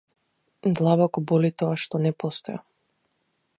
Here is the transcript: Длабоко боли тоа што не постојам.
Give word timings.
Длабоко 0.79 1.19
боли 1.31 1.51
тоа 1.63 1.75
што 1.83 1.95
не 2.05 2.11
постојам. 2.23 2.63